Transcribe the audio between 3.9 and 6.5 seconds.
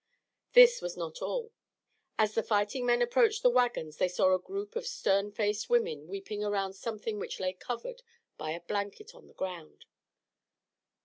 they saw a group of stern faced women weeping